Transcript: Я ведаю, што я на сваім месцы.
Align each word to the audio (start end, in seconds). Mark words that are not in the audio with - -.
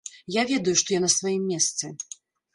Я 0.35 0.45
ведаю, 0.51 0.73
што 0.83 0.89
я 0.97 1.03
на 1.05 1.11
сваім 1.17 1.45
месцы. 1.51 1.93